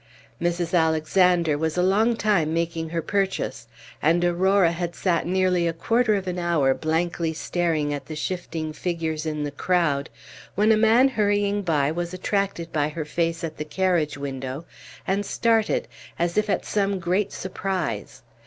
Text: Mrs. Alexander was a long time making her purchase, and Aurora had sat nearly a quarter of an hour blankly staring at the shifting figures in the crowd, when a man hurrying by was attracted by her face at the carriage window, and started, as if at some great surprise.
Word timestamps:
Mrs. 0.41 0.73
Alexander 0.75 1.59
was 1.59 1.77
a 1.77 1.83
long 1.83 2.15
time 2.15 2.55
making 2.55 2.89
her 2.89 3.03
purchase, 3.03 3.67
and 4.01 4.25
Aurora 4.25 4.71
had 4.71 4.95
sat 4.95 5.27
nearly 5.27 5.67
a 5.67 5.73
quarter 5.73 6.15
of 6.15 6.25
an 6.27 6.39
hour 6.39 6.73
blankly 6.73 7.33
staring 7.33 7.93
at 7.93 8.07
the 8.07 8.15
shifting 8.15 8.73
figures 8.73 9.27
in 9.27 9.43
the 9.43 9.51
crowd, 9.51 10.09
when 10.55 10.71
a 10.71 10.75
man 10.75 11.09
hurrying 11.09 11.61
by 11.61 11.91
was 11.91 12.15
attracted 12.15 12.73
by 12.73 12.89
her 12.89 13.05
face 13.05 13.43
at 13.43 13.57
the 13.57 13.63
carriage 13.63 14.17
window, 14.17 14.65
and 15.05 15.23
started, 15.23 15.87
as 16.17 16.35
if 16.35 16.49
at 16.49 16.65
some 16.65 16.97
great 16.97 17.31
surprise. 17.31 18.23